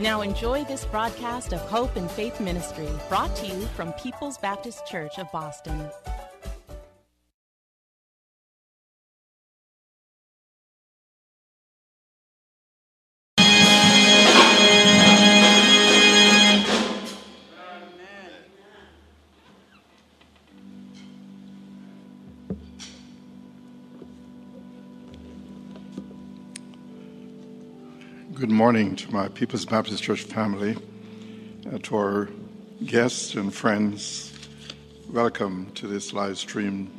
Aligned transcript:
Now 0.00 0.22
enjoy 0.22 0.64
this 0.64 0.86
broadcast 0.86 1.52
of 1.52 1.60
Hope 1.60 1.94
and 1.96 2.10
Faith 2.10 2.40
Ministry, 2.40 2.88
brought 3.10 3.36
to 3.36 3.46
you 3.46 3.60
from 3.76 3.92
People's 3.92 4.38
Baptist 4.38 4.86
Church 4.86 5.18
of 5.18 5.30
Boston. 5.30 5.90
Morning 28.60 28.94
to 28.94 29.10
my 29.10 29.26
People's 29.26 29.64
Baptist 29.64 30.02
Church 30.02 30.24
family, 30.24 30.76
uh, 31.72 31.78
to 31.78 31.96
our 31.96 32.28
guests 32.84 33.34
and 33.34 33.54
friends. 33.54 34.34
Welcome 35.08 35.72
to 35.76 35.86
this 35.86 36.12
live 36.12 36.36
stream 36.36 36.90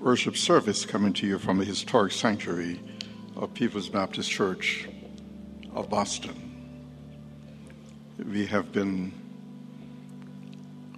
worship 0.00 0.36
service 0.36 0.84
coming 0.84 1.12
to 1.12 1.24
you 1.24 1.38
from 1.38 1.58
the 1.58 1.64
historic 1.64 2.10
sanctuary 2.10 2.80
of 3.36 3.54
People's 3.54 3.88
Baptist 3.88 4.28
Church 4.28 4.88
of 5.72 5.88
Boston. 5.88 6.34
We 8.18 8.44
have 8.46 8.72
been 8.72 9.12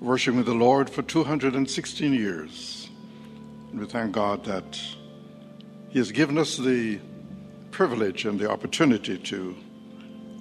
worshiping 0.00 0.44
the 0.44 0.55
Lord 0.55 0.88
for 0.88 1.02
216 1.02 2.14
years. 2.14 2.88
And 3.70 3.80
we 3.80 3.86
thank 3.86 4.12
God 4.12 4.44
that 4.46 4.80
He 5.90 5.98
has 5.98 6.10
given 6.10 6.38
us 6.38 6.56
the 6.56 6.98
privilege 7.70 8.24
and 8.24 8.40
the 8.40 8.50
opportunity 8.50 9.18
to 9.18 9.55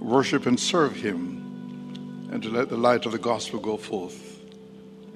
worship 0.04 0.46
and 0.46 0.60
serve 0.60 0.96
Him 0.98 2.30
and 2.32 2.44
to 2.44 2.50
let 2.50 2.68
the 2.68 2.76
light 2.76 3.06
of 3.06 3.14
the 3.14 3.18
gospel 3.18 3.60
go 3.60 3.78
forth 3.78 4.42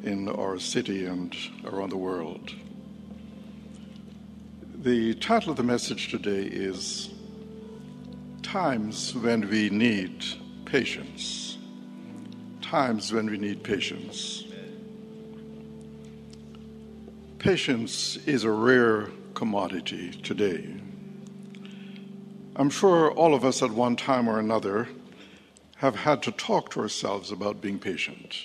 in 0.04 0.30
our 0.30 0.58
city 0.58 1.06
and 1.06 1.36
around 1.66 1.90
the 1.90 1.98
world. 1.98 2.54
The 4.76 5.14
title 5.16 5.52
of 5.52 5.58
the 5.58 5.64
message 5.64 6.10
today 6.10 6.44
is 6.44 7.10
Times 8.44 9.14
When 9.14 9.50
We 9.50 9.70
Need 9.70 10.24
Patience. 10.64 11.58
Times 12.62 13.12
When 13.12 13.30
We 13.30 13.38
Need 13.38 13.64
Patience. 13.64 14.46
Patience 17.40 18.18
is 18.26 18.46
a 18.46 18.52
rare 18.52 19.10
commodity 19.34 20.12
today. 20.12 20.76
I'm 22.58 22.72
sure 22.72 23.12
all 23.12 23.36
of 23.36 23.46
us 23.46 23.62
at 23.62 23.70
one 23.70 23.96
time 23.96 24.28
or 24.28 24.40
another 24.40 24.90
have 25.76 25.96
had 25.96 26.24
to 26.24 26.32
talk 26.32 26.72
to 26.72 26.80
ourselves 26.80 27.32
about 27.32 27.62
being 27.62 27.78
patient. 27.78 28.36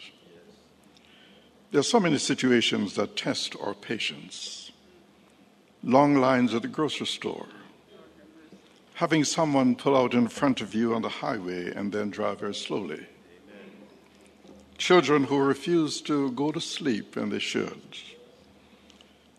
There 1.71 1.81
are 1.81 1.83
so 1.83 1.99
many 1.99 2.19
situations 2.19 2.95
that 2.97 3.17
test 3.17 3.57
our 3.59 3.73
patience. 3.73 4.71
Long 5.83 6.17
lines 6.17 6.53
at 6.53 6.61
the 6.61 6.69
grocery 6.69 7.07
store, 7.07 7.47
having 8.95 9.25
someone 9.25 9.77
pull 9.77 9.97
out 9.97 10.13
in 10.13 10.29
front 10.29 10.61
of 10.61 10.75
you 10.75 10.95
on 10.95 11.01
the 11.01 11.09
highway 11.09 11.73
and 11.75 11.91
then 11.91 12.11
drive 12.11 12.41
very 12.41 12.55
slowly, 12.55 13.07
children 14.77 15.25
who 15.25 15.39
refuse 15.39 16.03
to 16.03 16.31
go 16.33 16.53
to 16.53 16.61
sleep 16.61 17.17
and 17.17 17.33
they 17.33 17.39
should, 17.39 17.97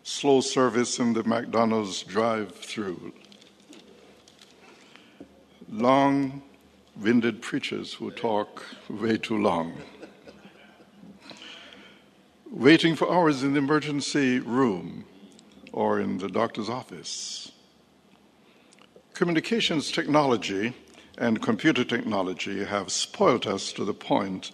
slow 0.02 0.40
service 0.40 0.98
in 0.98 1.12
the 1.12 1.22
McDonald's 1.22 2.02
drive 2.02 2.52
through 2.56 3.12
long 5.74 6.40
winded 6.96 7.42
preachers 7.42 7.94
who 7.94 8.08
talk 8.12 8.62
way 8.88 9.16
too 9.16 9.36
long. 9.36 9.74
Waiting 12.48 12.94
for 12.94 13.12
hours 13.12 13.42
in 13.42 13.54
the 13.54 13.58
emergency 13.58 14.38
room 14.38 15.04
or 15.72 15.98
in 15.98 16.18
the 16.18 16.28
doctor's 16.28 16.68
office. 16.68 17.50
Communications 19.14 19.90
technology 19.90 20.74
and 21.18 21.42
computer 21.42 21.84
technology 21.84 22.64
have 22.64 22.92
spoiled 22.92 23.46
us 23.46 23.72
to 23.72 23.84
the 23.84 23.94
point 23.94 24.52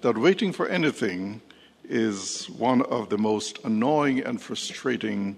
that 0.00 0.16
waiting 0.16 0.52
for 0.52 0.68
anything 0.68 1.42
is 1.84 2.48
one 2.48 2.80
of 2.82 3.10
the 3.10 3.18
most 3.18 3.58
annoying 3.64 4.20
and 4.20 4.40
frustrating 4.40 5.36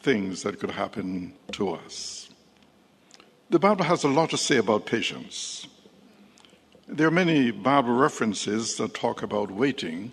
things 0.00 0.44
that 0.44 0.60
could 0.60 0.70
happen 0.70 1.32
to 1.50 1.70
us. 1.70 2.25
The 3.48 3.60
Bible 3.60 3.84
has 3.84 4.02
a 4.02 4.08
lot 4.08 4.30
to 4.30 4.36
say 4.36 4.56
about 4.56 4.86
patience. 4.86 5.68
There 6.88 7.06
are 7.06 7.12
many 7.12 7.52
Bible 7.52 7.94
references 7.94 8.74
that 8.78 8.92
talk 8.92 9.22
about 9.22 9.52
waiting, 9.52 10.10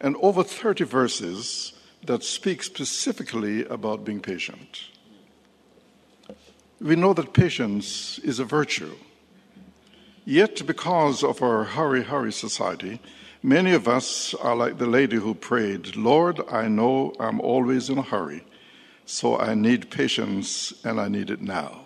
and 0.00 0.16
over 0.20 0.42
30 0.42 0.82
verses 0.82 1.72
that 2.04 2.24
speak 2.24 2.64
specifically 2.64 3.64
about 3.66 4.04
being 4.04 4.18
patient. 4.18 4.86
We 6.80 6.96
know 6.96 7.14
that 7.14 7.32
patience 7.32 8.18
is 8.18 8.40
a 8.40 8.44
virtue. 8.44 8.96
Yet, 10.24 10.66
because 10.66 11.22
of 11.22 11.42
our 11.42 11.62
hurry, 11.62 12.02
hurry 12.02 12.32
society, 12.32 13.00
many 13.40 13.72
of 13.72 13.86
us 13.86 14.34
are 14.34 14.56
like 14.56 14.78
the 14.78 14.86
lady 14.86 15.16
who 15.16 15.34
prayed, 15.34 15.94
Lord, 15.94 16.40
I 16.50 16.66
know 16.66 17.14
I'm 17.20 17.40
always 17.40 17.88
in 17.88 17.98
a 17.98 18.02
hurry, 18.02 18.42
so 19.06 19.38
I 19.38 19.54
need 19.54 19.92
patience 19.92 20.74
and 20.84 21.00
I 21.00 21.06
need 21.06 21.30
it 21.30 21.40
now. 21.40 21.81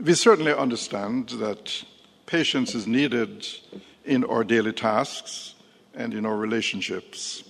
We 0.00 0.14
certainly 0.14 0.54
understand 0.54 1.30
that 1.40 1.82
patience 2.26 2.72
is 2.72 2.86
needed 2.86 3.44
in 4.04 4.22
our 4.22 4.44
daily 4.44 4.72
tasks 4.72 5.56
and 5.92 6.14
in 6.14 6.24
our 6.24 6.36
relationships. 6.36 7.42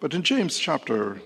But 0.00 0.14
in 0.14 0.22
James 0.22 0.58
chapter 0.58 1.20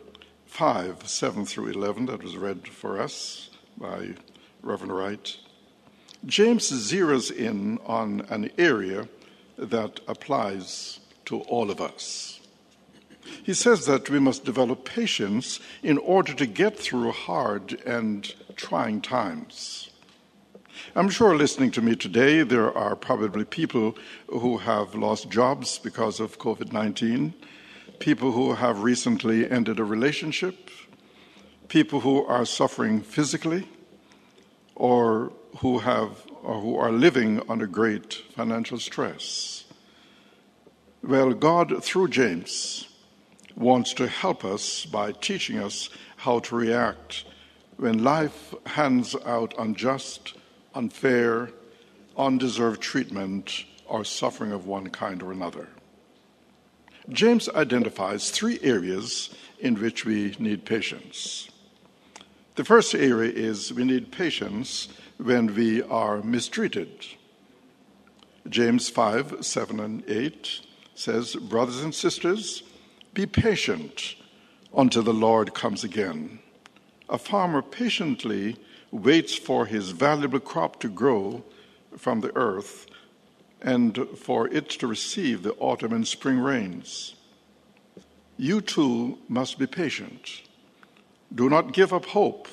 5, 0.47 1.07
7 1.07 1.47
through 1.47 1.69
11, 1.69 2.07
that 2.07 2.25
was 2.25 2.37
read 2.37 2.67
for 2.67 3.01
us 3.01 3.51
by 3.79 4.17
Reverend 4.63 4.97
Wright, 4.97 5.37
James 6.27 6.73
zeroes 6.73 7.31
in 7.31 7.79
on 7.87 8.23
an 8.29 8.51
area 8.59 9.07
that 9.57 10.01
applies 10.09 10.99
to 11.27 11.43
all 11.43 11.71
of 11.71 11.81
us. 11.81 12.41
He 13.45 13.55
says 13.55 13.87
that 13.87 14.11
we 14.11 14.19
must 14.19 14.45
develop 14.45 14.85
patience 14.85 15.61
in 15.85 15.99
order 15.99 16.35
to 16.35 16.47
get 16.47 16.77
through 16.77 17.13
hard 17.13 17.81
and 17.87 18.35
trying 18.57 19.01
times. 19.01 19.91
I'm 20.95 21.09
sure 21.09 21.35
listening 21.35 21.71
to 21.71 21.81
me 21.81 21.97
today, 21.97 22.43
there 22.43 22.71
are 22.77 22.95
probably 22.95 23.47
people 23.47 23.97
who 24.29 24.59
have 24.59 24.95
lost 24.95 25.31
jobs 25.31 25.79
because 25.79 26.21
of 26.21 26.39
COVID 26.39 26.71
19, 26.71 27.33
people 27.99 28.33
who 28.33 28.53
have 28.53 28.83
recently 28.83 29.51
ended 29.51 29.81
a 29.81 29.85
relationship, 29.85 30.69
people 31.69 32.01
who 32.01 32.27
are 32.27 32.45
suffering 32.45 33.01
physically, 33.01 33.67
or 34.75 35.33
who, 35.61 35.79
have, 35.79 36.27
or 36.43 36.61
who 36.61 36.77
are 36.77 36.93
living 36.93 37.41
under 37.49 37.67
great 37.67 38.13
financial 38.37 38.79
stress. 38.79 39.65
Well, 41.03 41.33
God, 41.33 41.83
through 41.83 42.09
James, 42.09 42.87
wants 43.57 43.95
to 43.95 44.09
help 44.09 44.45
us 44.45 44.85
by 44.85 45.13
teaching 45.13 45.59
us 45.59 45.89
how 46.17 46.41
to 46.41 46.55
react 46.55 47.25
when 47.79 48.05
life 48.05 48.53
hands 48.67 49.17
out 49.25 49.55
unjust 49.59 50.35
unfair, 50.75 51.51
undeserved 52.17 52.81
treatment 52.81 53.65
or 53.87 54.05
suffering 54.05 54.53
of 54.53 54.67
one 54.67 54.89
kind 54.91 55.23
or 55.23 55.33
another. 55.33 55.69
James 57.09 57.49
identifies 57.49 58.31
three 58.31 58.59
areas 58.63 59.31
in 59.59 59.81
which 59.81 60.05
we 60.05 60.37
need 60.39 60.65
patience. 60.65 61.51
The 62.55 62.65
first 62.65 62.95
area 62.95 63.33
is 63.33 63.73
we 63.73 63.85
need 63.85 64.13
patience 64.13 64.89
when 65.17 65.55
we 65.55 65.83
are 65.83 66.23
mistreated. 66.23 67.07
James 68.49 68.89
5 68.89 69.39
7 69.41 69.81
and 69.81 70.05
8 70.09 70.61
says, 70.95 71.35
Brothers 71.35 71.83
and 71.83 71.95
sisters, 71.95 72.63
be 73.15 73.27
patient 73.27 74.17
until 74.77 75.03
the 75.03 75.15
Lord 75.15 75.55
comes 75.55 75.85
again. 75.85 76.41
A 77.09 77.19
farmer 77.19 77.63
patiently 77.63 78.57
waits 78.93 79.35
for 79.35 79.67
his 79.67 79.91
valuable 79.91 80.39
crop 80.39 80.79
to 80.81 80.89
grow 80.89 81.43
from 81.97 82.21
the 82.21 82.35
earth 82.37 82.87
and 83.61 84.07
for 84.17 84.47
it 84.49 84.69
to 84.69 84.87
receive 84.87 85.43
the 85.43 85.55
autumn 85.55 85.93
and 85.93 86.07
spring 86.07 86.39
rains. 86.39 87.17
You 88.37 88.61
too 88.61 89.19
must 89.29 89.59
be 89.59 89.67
patient. 89.67 90.43
Do 91.35 91.49
not 91.49 91.73
give 91.73 91.93
up 91.93 92.05
hope 92.07 92.49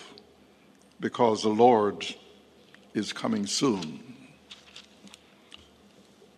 because 0.99 1.43
the 1.43 1.49
Lord 1.49 2.05
is 2.93 3.11
coming 3.11 3.45
soon. 3.45 4.15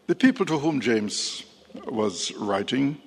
The 0.08 0.16
people 0.16 0.46
to 0.48 0.58
whom 0.58 0.82
James 0.82 1.44
was 1.86 2.32
writing 2.34 3.00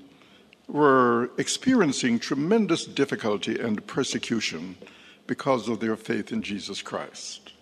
were 0.68 1.30
experiencing 1.38 2.18
tremendous 2.18 2.84
difficulty 2.84 3.58
and 3.58 3.86
persecution 3.86 4.76
because 5.26 5.68
of 5.68 5.80
their 5.80 5.96
faith 5.96 6.32
in 6.32 6.42
Jesus 6.42 6.82
Christ. 6.82 7.52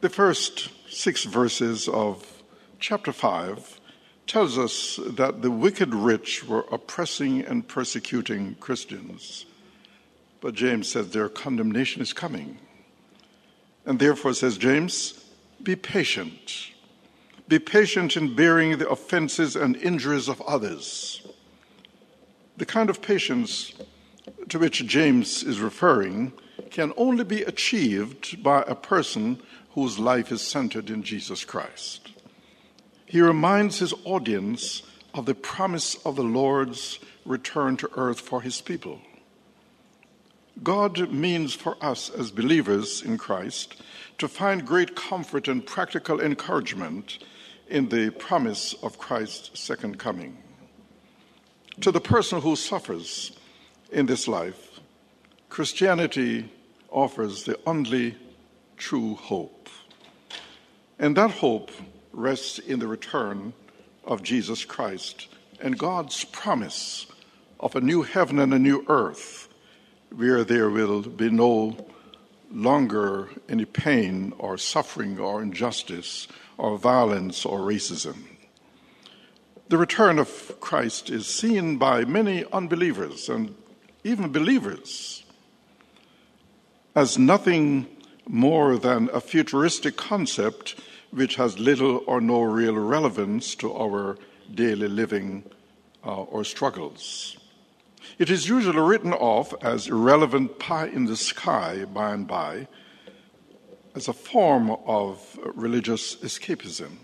The 0.00 0.08
first 0.08 0.70
six 0.88 1.24
verses 1.24 1.88
of 1.88 2.42
chapter 2.78 3.12
5 3.12 3.80
tells 4.26 4.58
us 4.58 4.98
that 5.04 5.42
the 5.42 5.50
wicked 5.50 5.94
rich 5.94 6.44
were 6.44 6.64
oppressing 6.70 7.42
and 7.42 7.66
persecuting 7.66 8.54
Christians. 8.56 9.44
But 10.40 10.54
James 10.54 10.88
says 10.88 11.10
their 11.10 11.28
condemnation 11.28 12.00
is 12.00 12.12
coming. 12.12 12.58
And 13.84 13.98
therefore, 13.98 14.34
says 14.34 14.56
James, 14.56 15.24
be 15.62 15.76
patient. 15.76 16.70
Be 17.48 17.58
patient 17.58 18.16
in 18.16 18.34
bearing 18.34 18.78
the 18.78 18.88
offenses 18.88 19.56
and 19.56 19.76
injuries 19.76 20.28
of 20.28 20.40
others. 20.42 21.26
The 22.56 22.66
kind 22.66 22.88
of 22.88 23.02
patience 23.02 23.74
to 24.50 24.58
which 24.58 24.86
James 24.86 25.42
is 25.42 25.60
referring 25.60 26.32
can 26.70 26.92
only 26.96 27.24
be 27.24 27.42
achieved 27.42 28.42
by 28.42 28.62
a 28.66 28.74
person 28.74 29.40
whose 29.70 29.98
life 29.98 30.30
is 30.30 30.42
centered 30.42 30.90
in 30.90 31.02
Jesus 31.02 31.44
Christ. 31.44 32.10
He 33.06 33.20
reminds 33.20 33.78
his 33.78 33.94
audience 34.04 34.82
of 35.14 35.26
the 35.26 35.34
promise 35.34 35.96
of 36.04 36.16
the 36.16 36.24
Lord's 36.24 36.98
return 37.24 37.76
to 37.78 37.90
earth 37.96 38.20
for 38.20 38.42
his 38.42 38.60
people. 38.60 39.00
God 40.62 41.10
means 41.10 41.54
for 41.54 41.76
us 41.80 42.10
as 42.10 42.30
believers 42.30 43.02
in 43.02 43.18
Christ 43.18 43.82
to 44.18 44.28
find 44.28 44.66
great 44.66 44.94
comfort 44.94 45.48
and 45.48 45.64
practical 45.64 46.20
encouragement 46.20 47.18
in 47.68 47.88
the 47.88 48.10
promise 48.10 48.74
of 48.82 48.98
Christ's 48.98 49.58
second 49.58 49.98
coming. 49.98 50.36
To 51.80 51.90
the 51.90 52.00
person 52.00 52.40
who 52.42 52.56
suffers 52.56 53.32
in 53.90 54.06
this 54.06 54.28
life, 54.28 54.80
Christianity 55.48 56.50
offers 56.90 57.44
the 57.44 57.58
only 57.66 58.16
true 58.76 59.14
hope. 59.14 59.68
And 60.98 61.16
that 61.16 61.30
hope 61.30 61.70
rests 62.12 62.58
in 62.58 62.78
the 62.78 62.86
return 62.86 63.52
of 64.04 64.22
Jesus 64.22 64.64
Christ 64.64 65.28
and 65.60 65.78
God's 65.78 66.24
promise 66.24 67.06
of 67.58 67.76
a 67.76 67.80
new 67.80 68.02
heaven 68.02 68.38
and 68.38 68.54
a 68.54 68.58
new 68.58 68.84
earth 68.88 69.48
where 70.14 70.44
there 70.44 70.70
will 70.70 71.02
be 71.02 71.30
no 71.30 71.86
longer 72.50 73.28
any 73.48 73.64
pain 73.64 74.32
or 74.38 74.58
suffering 74.58 75.18
or 75.18 75.42
injustice 75.42 76.26
or 76.58 76.76
violence 76.78 77.44
or 77.44 77.60
racism. 77.60 78.24
The 79.68 79.78
return 79.78 80.18
of 80.18 80.56
Christ 80.60 81.10
is 81.10 81.28
seen 81.28 81.76
by 81.76 82.04
many 82.04 82.44
unbelievers 82.52 83.28
and 83.28 83.54
even 84.04 84.32
believers 84.32 85.24
as 86.94 87.18
nothing 87.18 87.86
more 88.26 88.78
than 88.78 89.08
a 89.12 89.20
futuristic 89.20 89.96
concept 89.96 90.76
which 91.10 91.36
has 91.36 91.58
little 91.58 92.02
or 92.06 92.20
no 92.20 92.40
real 92.42 92.74
relevance 92.74 93.54
to 93.56 93.72
our 93.74 94.16
daily 94.54 94.88
living 94.88 95.44
uh, 96.04 96.22
or 96.22 96.44
struggles. 96.44 97.36
It 98.18 98.30
is 98.30 98.48
usually 98.48 98.78
written 98.78 99.12
off 99.12 99.54
as 99.62 99.88
irrelevant 99.88 100.58
pie 100.58 100.86
in 100.86 101.06
the 101.06 101.16
sky 101.16 101.84
by 101.84 102.12
and 102.12 102.26
by, 102.26 102.68
as 103.94 104.08
a 104.08 104.12
form 104.12 104.70
of 104.86 105.38
religious 105.54 106.16
escapism. 106.16 106.98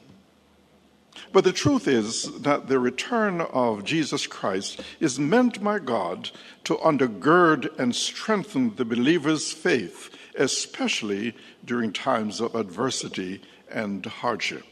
But 1.33 1.45
the 1.45 1.53
truth 1.53 1.89
is 1.89 2.25
that 2.41 2.69
the 2.69 2.79
return 2.79 3.41
of 3.41 3.85
Jesus 3.85 4.27
Christ 4.27 4.81
is 5.01 5.19
meant 5.19 5.63
by 5.63 5.79
God 5.79 6.31
to 6.65 6.77
undergird 6.77 7.79
and 7.79 7.95
strengthen 7.95 8.75
the 8.77 8.85
believer's 8.85 9.53
faith, 9.53 10.11
especially 10.37 11.35
during 11.65 11.93
times 11.93 12.41
of 12.41 12.55
adversity 12.55 13.43
and 13.71 14.05
hardship. 14.07 14.65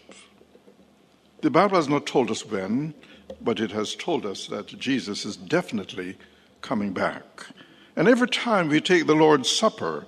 The 1.40 1.50
Bible 1.50 1.76
has 1.76 1.88
not 1.88 2.06
told 2.06 2.30
us 2.30 2.46
when, 2.46 2.94
but 3.40 3.60
it 3.60 3.72
has 3.72 3.94
told 3.94 4.24
us 4.24 4.46
that 4.46 4.78
Jesus 4.78 5.24
is 5.24 5.36
definitely 5.36 6.16
coming 6.62 6.92
back. 6.92 7.46
And 7.96 8.08
every 8.08 8.28
time 8.28 8.68
we 8.68 8.80
take 8.80 9.06
the 9.06 9.14
Lord's 9.14 9.50
Supper, 9.50 10.06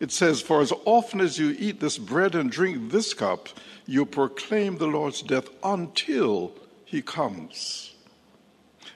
it 0.00 0.12
says, 0.12 0.42
For 0.42 0.60
as 0.60 0.72
often 0.84 1.20
as 1.20 1.38
you 1.38 1.56
eat 1.58 1.80
this 1.80 1.98
bread 1.98 2.34
and 2.34 2.50
drink 2.50 2.90
this 2.90 3.14
cup, 3.14 3.48
you 3.86 4.04
proclaim 4.04 4.78
the 4.78 4.86
Lord's 4.86 5.22
death 5.22 5.48
until 5.62 6.52
he 6.84 7.02
comes. 7.02 7.94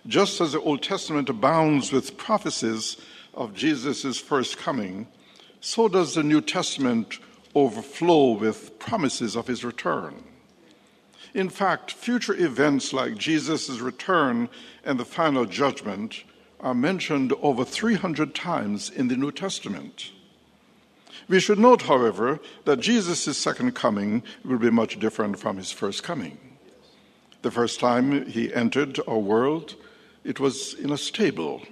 Just 0.06 0.40
as 0.40 0.52
the 0.52 0.60
Old 0.60 0.82
Testament 0.82 1.28
abounds 1.28 1.92
with 1.92 2.16
prophecies 2.16 2.96
of 3.34 3.54
Jesus' 3.54 4.18
first 4.18 4.58
coming, 4.58 5.06
so 5.60 5.88
does 5.88 6.14
the 6.14 6.22
New 6.22 6.40
Testament 6.40 7.18
overflow 7.54 8.32
with 8.32 8.78
promises 8.78 9.36
of 9.36 9.46
his 9.46 9.64
return. 9.64 10.24
In 11.34 11.48
fact, 11.48 11.92
future 11.92 12.34
events 12.34 12.92
like 12.92 13.16
Jesus' 13.16 13.78
return 13.78 14.48
and 14.84 14.98
the 14.98 15.04
final 15.04 15.44
judgment 15.44 16.24
are 16.58 16.74
mentioned 16.74 17.32
over 17.40 17.64
300 17.64 18.34
times 18.34 18.90
in 18.90 19.08
the 19.08 19.16
New 19.16 19.32
Testament. 19.32 20.12
We 21.28 21.40
should 21.40 21.58
note, 21.58 21.82
however, 21.82 22.40
that 22.64 22.80
Jesus' 22.80 23.38
second 23.38 23.74
coming 23.74 24.22
will 24.44 24.58
be 24.58 24.70
much 24.70 24.98
different 24.98 25.38
from 25.38 25.56
his 25.56 25.70
first 25.70 26.02
coming. 26.02 26.38
The 27.42 27.50
first 27.50 27.80
time 27.80 28.26
he 28.26 28.52
entered 28.52 28.98
our 29.08 29.18
world, 29.18 29.76
it 30.24 30.40
was 30.40 30.74
in 30.74 30.92
a 30.92 30.98
stable 30.98 31.62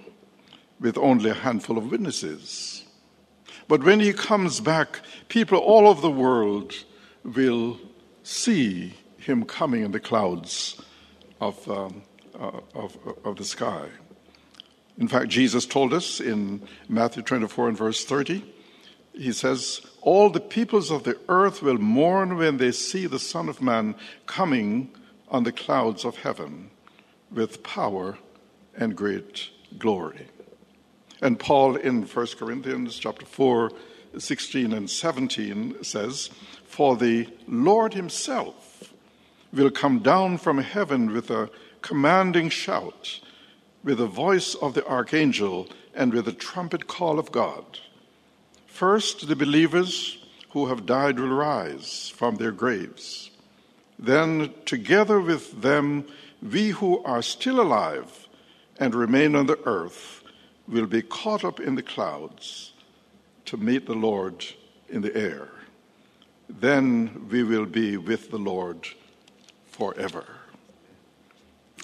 with 0.80 0.96
only 0.96 1.30
a 1.30 1.34
handful 1.34 1.76
of 1.76 1.90
witnesses. 1.90 2.84
But 3.66 3.84
when 3.84 4.00
he 4.00 4.12
comes 4.12 4.60
back, 4.60 5.00
people 5.28 5.58
all 5.58 5.88
over 5.88 6.00
the 6.00 6.10
world 6.10 6.72
will 7.24 7.78
see 8.22 8.94
him 9.18 9.44
coming 9.44 9.82
in 9.82 9.92
the 9.92 10.00
clouds 10.00 10.80
of, 11.40 11.68
um, 11.70 12.02
uh, 12.38 12.60
of, 12.74 12.96
of 13.24 13.36
the 13.36 13.44
sky. 13.44 13.88
In 14.96 15.06
fact, 15.06 15.28
Jesus 15.28 15.66
told 15.66 15.92
us 15.92 16.20
in 16.20 16.66
Matthew 16.88 17.22
24 17.22 17.68
and 17.68 17.78
verse 17.78 18.04
30, 18.04 18.42
he 19.18 19.32
says, 19.32 19.80
All 20.00 20.30
the 20.30 20.40
peoples 20.40 20.90
of 20.90 21.02
the 21.02 21.18
earth 21.28 21.60
will 21.60 21.78
mourn 21.78 22.36
when 22.36 22.56
they 22.56 22.72
see 22.72 23.06
the 23.06 23.18
Son 23.18 23.48
of 23.48 23.60
Man 23.60 23.96
coming 24.26 24.90
on 25.28 25.42
the 25.42 25.52
clouds 25.52 26.04
of 26.04 26.18
heaven 26.18 26.70
with 27.30 27.62
power 27.62 28.16
and 28.76 28.96
great 28.96 29.50
glory. 29.76 30.28
And 31.20 31.38
Paul 31.38 31.76
in 31.76 32.04
1 32.04 32.26
Corinthians 32.38 32.96
chapter 32.96 33.26
4, 33.26 33.72
16 34.16 34.72
and 34.72 34.88
17 34.88 35.82
says, 35.82 36.30
For 36.64 36.96
the 36.96 37.28
Lord 37.48 37.94
himself 37.94 38.94
will 39.52 39.70
come 39.70 39.98
down 39.98 40.38
from 40.38 40.58
heaven 40.58 41.12
with 41.12 41.30
a 41.30 41.50
commanding 41.82 42.50
shout, 42.50 43.20
with 43.82 43.98
the 43.98 44.06
voice 44.06 44.54
of 44.54 44.74
the 44.74 44.86
archangel, 44.86 45.68
and 45.92 46.14
with 46.14 46.26
the 46.26 46.32
trumpet 46.32 46.86
call 46.86 47.18
of 47.18 47.32
God. 47.32 47.80
First, 48.78 49.26
the 49.26 49.34
believers 49.34 50.18
who 50.50 50.66
have 50.66 50.86
died 50.86 51.18
will 51.18 51.34
rise 51.34 52.12
from 52.14 52.36
their 52.36 52.52
graves. 52.52 53.32
Then, 53.98 54.54
together 54.66 55.18
with 55.18 55.62
them, 55.62 56.04
we 56.40 56.68
who 56.68 57.02
are 57.02 57.20
still 57.20 57.60
alive 57.60 58.28
and 58.78 58.94
remain 58.94 59.34
on 59.34 59.46
the 59.46 59.58
earth 59.64 60.22
will 60.68 60.86
be 60.86 61.02
caught 61.02 61.44
up 61.44 61.58
in 61.58 61.74
the 61.74 61.82
clouds 61.82 62.72
to 63.46 63.56
meet 63.56 63.86
the 63.86 63.96
Lord 63.96 64.46
in 64.88 65.02
the 65.02 65.16
air. 65.16 65.48
Then 66.48 67.26
we 67.28 67.42
will 67.42 67.66
be 67.66 67.96
with 67.96 68.30
the 68.30 68.38
Lord 68.38 68.86
forever. 69.72 70.24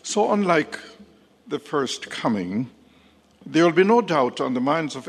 So, 0.04 0.32
unlike 0.32 0.78
the 1.48 1.58
first 1.58 2.08
coming, 2.08 2.70
there 3.44 3.64
will 3.64 3.72
be 3.72 3.82
no 3.82 4.00
doubt 4.00 4.40
on 4.40 4.54
the 4.54 4.60
minds 4.60 4.94
of 4.94 5.08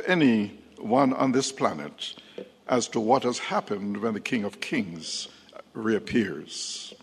anyone 0.86 1.14
on 1.14 1.32
this 1.32 1.52
planet 1.52 2.14
as 2.68 2.88
to 2.88 3.00
what 3.00 3.24
has 3.24 3.40
happened 3.40 3.98
when 3.98 4.14
the 4.14 4.20
King 4.20 4.44
of 4.44 4.62
Kings 4.62 5.28
reappears. 5.74 6.94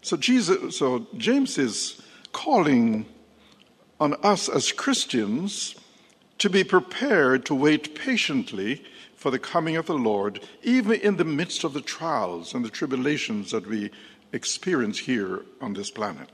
So, 0.00 0.16
Jesus, 0.16 0.78
so 0.78 1.06
James 1.18 1.58
is 1.58 2.00
calling 2.32 3.04
on 4.00 4.14
us 4.22 4.48
as 4.48 4.72
Christians 4.72 5.74
to 6.38 6.48
be 6.48 6.64
prepared 6.64 7.44
to 7.44 7.54
wait 7.54 7.94
patiently 7.94 8.82
for 9.14 9.30
the 9.30 9.38
coming 9.38 9.76
of 9.76 9.84
the 9.86 9.98
Lord, 9.98 10.40
even 10.62 10.98
in 11.00 11.16
the 11.16 11.24
midst 11.24 11.64
of 11.64 11.74
the 11.74 11.82
trials 11.82 12.54
and 12.54 12.64
the 12.64 12.70
tribulations 12.70 13.50
that 13.50 13.66
we 13.66 13.90
experience 14.32 15.00
here 15.00 15.42
on 15.60 15.74
this 15.74 15.90
planet. 15.90 16.30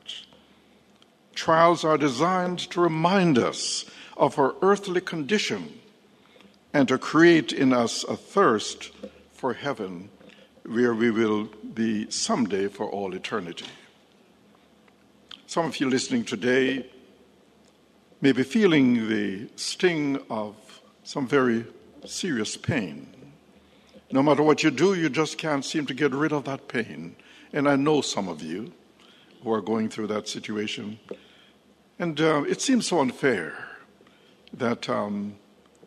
Trials 1.34 1.84
are 1.84 1.98
designed 1.98 2.60
to 2.70 2.80
remind 2.80 3.38
us 3.38 3.86
of 4.16 4.38
our 4.38 4.54
earthly 4.62 5.00
condition 5.00 5.80
and 6.74 6.88
to 6.88 6.98
create 6.98 7.52
in 7.52 7.72
us 7.72 8.02
a 8.04 8.16
thirst 8.16 8.90
for 9.32 9.54
heaven 9.54 10.10
where 10.66 10.92
we 10.92 11.10
will 11.10 11.44
be 11.72 12.10
someday 12.10 12.66
for 12.66 12.90
all 12.90 13.14
eternity. 13.14 13.66
Some 15.46 15.66
of 15.66 15.78
you 15.78 15.88
listening 15.88 16.24
today 16.24 16.90
may 18.20 18.32
be 18.32 18.42
feeling 18.42 19.08
the 19.08 19.48
sting 19.54 20.20
of 20.28 20.56
some 21.04 21.28
very 21.28 21.64
serious 22.04 22.56
pain. 22.56 23.06
No 24.10 24.22
matter 24.22 24.42
what 24.42 24.64
you 24.64 24.70
do, 24.70 24.94
you 24.94 25.08
just 25.08 25.38
can't 25.38 25.64
seem 25.64 25.86
to 25.86 25.94
get 25.94 26.12
rid 26.12 26.32
of 26.32 26.44
that 26.44 26.66
pain. 26.66 27.14
And 27.52 27.68
I 27.68 27.76
know 27.76 28.00
some 28.00 28.28
of 28.28 28.42
you 28.42 28.72
who 29.44 29.52
are 29.52 29.60
going 29.60 29.90
through 29.90 30.08
that 30.08 30.26
situation. 30.26 30.98
And 32.00 32.20
uh, 32.20 32.42
it 32.48 32.60
seems 32.60 32.88
so 32.88 33.00
unfair 33.00 33.68
that 34.52 34.88
um, 34.88 35.36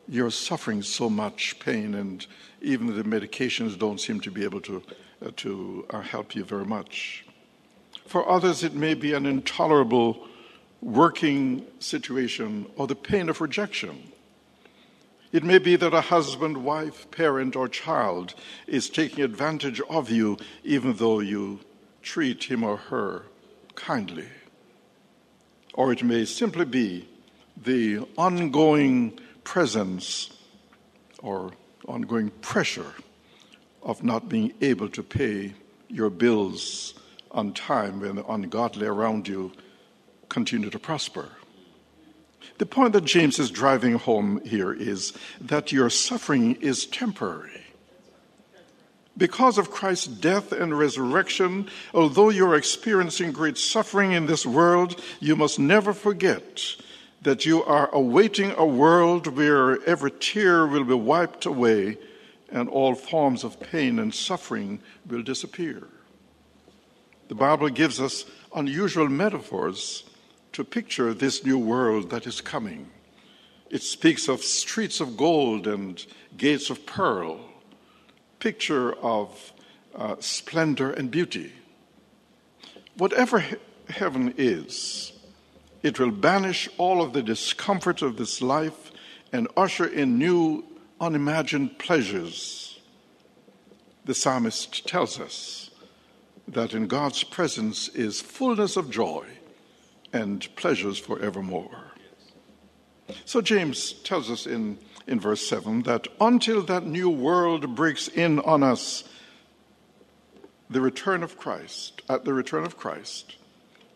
you're 0.08 0.32
suffering 0.32 0.82
so 0.82 1.10
much 1.10 1.60
pain, 1.60 1.96
and 1.96 2.26
even 2.62 2.96
the 2.96 3.04
medications 3.04 3.78
don't 3.78 4.00
seem 4.00 4.20
to 4.22 4.32
be 4.32 4.44
able 4.44 4.62
to, 4.62 4.82
uh, 5.26 5.32
to 5.38 5.86
uh, 5.90 6.02
help 6.02 6.36
you 6.36 6.44
very 6.44 6.66
much. 6.66 7.26
For 8.06 8.28
others, 8.30 8.64
it 8.64 8.74
may 8.74 8.94
be 8.94 9.14
an 9.14 9.26
intolerable 9.26 10.28
working 10.82 11.66
situation 11.80 12.68
or 12.76 12.88
the 12.88 12.96
pain 12.96 13.30
of 13.30 13.42
rejection. 13.42 14.12
It 15.32 15.44
may 15.44 15.58
be 15.58 15.76
that 15.76 15.94
a 15.94 16.02
husband, 16.02 16.64
wife, 16.64 17.12
parent, 17.12 17.56
or 17.56 17.68
child 17.68 18.34
is 18.66 18.90
taking 18.90 19.24
advantage 19.24 19.82
of 19.90 20.10
you 20.10 20.38
even 20.64 20.94
though 20.94 21.20
you 21.20 21.60
treat 22.02 22.46
him 22.46 22.64
or 22.64 22.78
her 22.78 23.24
kindly. 23.76 24.28
Or 25.74 25.92
it 25.92 26.02
may 26.02 26.24
simply 26.24 26.66
be 26.66 27.10
the 27.62 28.08
ongoing 28.18 29.20
presence 29.48 30.30
or 31.24 31.54
ongoing 31.88 32.30
pressure 32.42 32.94
of 33.82 34.04
not 34.04 34.28
being 34.28 34.54
able 34.60 34.90
to 34.90 35.02
pay 35.02 35.54
your 35.88 36.10
bills 36.10 36.94
on 37.32 37.54
time 37.54 38.02
when 38.02 38.18
the 38.18 38.26
ungodly 38.26 38.86
around 38.86 39.26
you 39.26 39.54
continue 40.28 40.70
to 40.70 40.78
prosper. 40.78 41.30
The 42.58 42.66
point 42.66 42.92
that 42.92 43.06
James 43.06 43.40
is 43.40 43.50
driving 43.50 43.94
home 43.94 44.42
here 44.44 44.74
is 44.74 45.14
that 45.40 45.72
your 45.72 45.90
suffering 45.90 46.56
is 46.56 46.86
temporary. 46.86 47.64
Because 49.16 49.58
of 49.58 49.72
Christ's 49.72 50.08
death 50.08 50.52
and 50.52 50.78
resurrection, 50.78 51.70
although 51.94 52.30
you're 52.30 52.56
experiencing 52.56 53.32
great 53.32 53.58
suffering 53.58 54.12
in 54.12 54.26
this 54.26 54.46
world, 54.46 55.02
you 55.22 55.38
must 55.38 55.58
never 55.58 55.94
forget 55.94 56.76
that 57.22 57.46
you 57.46 57.64
are 57.64 57.90
awaiting 57.94 58.54
a 58.58 58.66
world 58.66 59.28
where 59.28 59.84
every 59.84 60.12
tear 60.12 60.68
will 60.68 60.84
be 60.84 60.94
wiped 60.94 61.46
away 61.46 61.98
and 62.50 62.70
all 62.70 62.96
forms 62.96 63.44
of 63.44 63.60
pain 63.60 64.00
and 64.00 64.14
suffering 64.14 64.80
will 65.06 65.24
disappear. 65.24 65.88
The 67.28 67.36
Bible 67.36 67.70
gives 67.70 68.00
us 68.00 68.26
unusual 68.56 69.10
metaphors 69.10 70.04
to 70.54 70.64
picture 70.64 71.14
this 71.14 71.44
new 71.44 71.58
world 71.58 72.10
that 72.12 72.26
is 72.26 72.40
coming. 72.40 72.90
It 73.70 73.84
speaks 73.84 74.30
of 74.30 74.42
streets 74.42 75.02
of 75.02 75.18
gold 75.18 75.68
and 75.68 76.04
gates 76.38 76.70
of 76.70 76.86
pearl, 76.86 77.40
picture 78.40 78.94
of 78.94 79.52
uh, 79.94 80.16
splendor 80.20 80.92
and 80.92 81.12
beauty. 81.12 81.52
Whatever 82.96 83.40
he- 83.40 83.56
heaven 83.90 84.34
is, 84.38 85.12
it 85.84 86.00
will 86.00 86.12
banish 86.12 86.70
all 86.78 87.02
of 87.02 87.14
the 87.14 87.22
discomfort 87.22 88.02
of 88.02 88.18
this 88.18 88.42
life 88.42 88.92
and 89.32 89.48
usher 89.56 89.86
in 89.86 90.18
new, 90.18 90.64
unimagined 91.00 91.78
pleasures. 91.80 92.80
The 94.06 94.16
psalmist 94.16 94.88
tells 94.88 95.20
us 95.20 95.70
that 96.48 96.74
in 96.74 96.88
God's 96.88 97.24
presence 97.24 97.90
is 97.90 98.22
fullness 98.22 98.78
of 98.78 98.90
joy 98.90 99.26
and 100.14 100.48
pleasures 100.56 100.98
forevermore. 100.98 101.92
So 103.26 103.42
James 103.42 103.94
tells 103.94 104.30
us 104.30 104.46
in, 104.46 104.78
in 105.06 105.20
verse 105.20 105.48
7 105.48 105.84
that 105.84 106.08
until 106.20 106.62
that 106.64 106.86
new 106.86 107.10
world 107.10 107.76
breaks 107.76 108.08
in 108.08 108.40
on 108.40 108.64
us, 108.64 109.04
the 110.70 110.82
return 110.82 111.24
of 111.24 111.38
Christ, 111.38 112.02
at 112.10 112.26
the 112.26 112.34
return 112.34 112.66
of 112.66 112.78
Christ, 112.78 113.36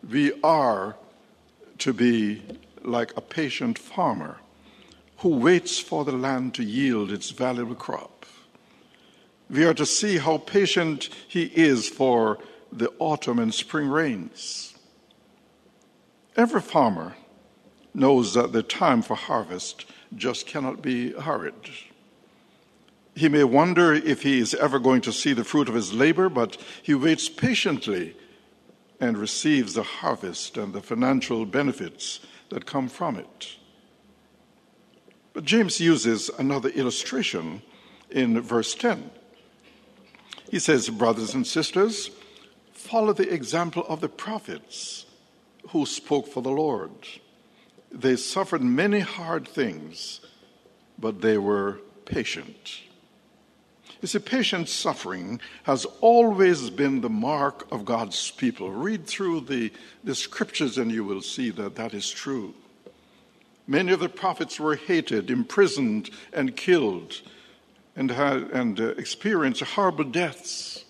we 0.08 0.32
are 0.42 0.96
to 1.82 1.92
be 1.92 2.40
like 2.84 3.12
a 3.16 3.20
patient 3.20 3.76
farmer 3.76 4.38
who 5.18 5.30
waits 5.30 5.80
for 5.80 6.04
the 6.04 6.12
land 6.12 6.54
to 6.54 6.62
yield 6.62 7.10
its 7.10 7.30
valuable 7.30 7.74
crop. 7.74 8.24
We 9.50 9.64
are 9.64 9.74
to 9.74 9.84
see 9.84 10.18
how 10.18 10.38
patient 10.38 11.08
he 11.26 11.44
is 11.54 11.88
for 11.88 12.38
the 12.70 12.92
autumn 13.00 13.40
and 13.40 13.52
spring 13.52 13.88
rains. 13.88 14.74
Every 16.36 16.60
farmer 16.60 17.16
knows 17.92 18.34
that 18.34 18.52
the 18.52 18.62
time 18.62 19.02
for 19.02 19.16
harvest 19.16 19.84
just 20.14 20.46
cannot 20.46 20.82
be 20.82 21.12
hurried. 21.12 21.68
He 23.16 23.28
may 23.28 23.42
wonder 23.42 23.92
if 23.92 24.22
he 24.22 24.38
is 24.38 24.54
ever 24.54 24.78
going 24.78 25.00
to 25.02 25.12
see 25.12 25.32
the 25.32 25.44
fruit 25.44 25.68
of 25.68 25.74
his 25.74 25.92
labor, 25.92 26.28
but 26.28 26.56
he 26.80 26.94
waits 26.94 27.28
patiently 27.28 28.14
and 29.02 29.18
receives 29.18 29.74
the 29.74 29.82
harvest 29.82 30.56
and 30.56 30.72
the 30.72 30.80
financial 30.80 31.44
benefits 31.44 32.20
that 32.50 32.64
come 32.64 32.88
from 32.88 33.16
it. 33.16 33.56
But 35.32 35.44
James 35.44 35.80
uses 35.80 36.30
another 36.38 36.68
illustration 36.68 37.62
in 38.10 38.40
verse 38.40 38.76
10. 38.76 39.10
He 40.48 40.60
says, 40.60 40.88
Brothers 40.88 41.34
and 41.34 41.44
sisters, 41.44 42.10
follow 42.72 43.12
the 43.12 43.28
example 43.28 43.84
of 43.88 44.00
the 44.00 44.08
prophets 44.08 45.06
who 45.70 45.84
spoke 45.84 46.28
for 46.28 46.40
the 46.40 46.52
Lord. 46.52 46.92
They 47.90 48.14
suffered 48.14 48.62
many 48.62 49.00
hard 49.00 49.48
things, 49.48 50.20
but 50.96 51.22
they 51.22 51.38
were 51.38 51.80
patient. 52.04 52.82
You 54.02 54.08
see, 54.08 54.18
patient 54.18 54.68
suffering 54.68 55.40
has 55.62 55.86
always 56.00 56.70
been 56.70 57.00
the 57.00 57.08
mark 57.08 57.68
of 57.70 57.84
God's 57.84 58.32
people. 58.32 58.72
Read 58.72 59.06
through 59.06 59.42
the, 59.42 59.72
the 60.02 60.16
scriptures 60.16 60.76
and 60.76 60.90
you 60.90 61.04
will 61.04 61.22
see 61.22 61.50
that 61.50 61.76
that 61.76 61.94
is 61.94 62.10
true. 62.10 62.52
Many 63.68 63.92
of 63.92 64.00
the 64.00 64.08
prophets 64.08 64.58
were 64.58 64.74
hated, 64.74 65.30
imprisoned, 65.30 66.10
and 66.32 66.56
killed, 66.56 67.20
and, 67.94 68.10
had, 68.10 68.50
and 68.50 68.80
uh, 68.80 68.88
experienced 68.88 69.62
horrible 69.62 70.04
deaths 70.04 70.84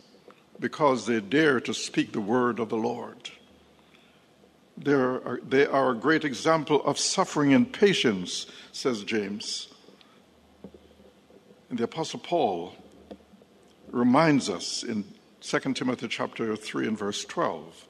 because 0.59 1.05
they 1.05 1.21
dared 1.21 1.67
to 1.67 1.75
speak 1.75 2.13
the 2.13 2.21
word 2.21 2.59
of 2.59 2.71
the 2.71 2.79
Lord. 2.79 3.31
They 4.79 4.95
Are, 4.95 5.39
they 5.47 5.67
are 5.67 5.91
a 5.91 5.95
great 5.95 6.25
example 6.25 6.83
of 6.85 6.99
suffering 6.99 7.53
and 7.53 7.71
patience, 7.71 8.47
says 8.73 9.05
James. 9.05 9.69
And 11.69 11.79
the 11.79 11.85
Apostle 11.85 12.21
Paul 12.21 12.75
reminds 13.93 14.51
us 14.51 14.83
in 14.83 15.05
2 15.43 15.75
Timothy 15.75 16.09
chapter 16.09 16.57
3 16.57 16.89
and 16.89 16.99
verse 16.99 17.25
12. 17.25 17.87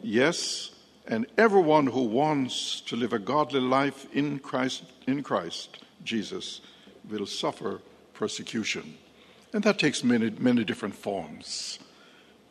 Yes, 0.00 0.70
and 1.06 1.26
everyone 1.36 1.86
who 1.86 2.02
wants 2.02 2.80
to 2.82 2.94
live 2.94 3.12
a 3.12 3.18
godly 3.18 3.60
life 3.60 4.06
in 4.12 4.38
Christ, 4.38 4.84
in 5.06 5.22
Christ 5.22 5.78
Jesus 6.04 6.60
will 7.08 7.26
suffer 7.26 7.80
persecution. 8.14 8.96
And 9.52 9.64
that 9.64 9.78
takes 9.78 10.04
many, 10.04 10.30
many 10.30 10.64
different 10.64 10.94
forms. 10.94 11.78